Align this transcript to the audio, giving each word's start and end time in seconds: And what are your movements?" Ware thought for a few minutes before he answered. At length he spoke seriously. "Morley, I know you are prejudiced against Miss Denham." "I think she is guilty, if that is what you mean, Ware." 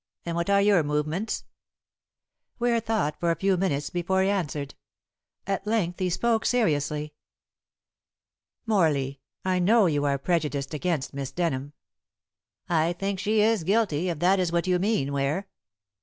And 0.25 0.35
what 0.35 0.49
are 0.49 0.63
your 0.63 0.81
movements?" 0.81 1.43
Ware 2.57 2.79
thought 2.79 3.19
for 3.19 3.29
a 3.29 3.35
few 3.35 3.55
minutes 3.55 3.91
before 3.91 4.23
he 4.23 4.31
answered. 4.31 4.73
At 5.45 5.67
length 5.67 5.99
he 5.99 6.09
spoke 6.09 6.43
seriously. 6.43 7.13
"Morley, 8.65 9.21
I 9.45 9.59
know 9.59 9.85
you 9.85 10.03
are 10.05 10.17
prejudiced 10.17 10.73
against 10.73 11.13
Miss 11.13 11.31
Denham." 11.31 11.73
"I 12.67 12.93
think 12.93 13.19
she 13.19 13.41
is 13.41 13.63
guilty, 13.63 14.09
if 14.09 14.17
that 14.17 14.39
is 14.39 14.51
what 14.51 14.65
you 14.65 14.79
mean, 14.79 15.13
Ware." 15.13 15.47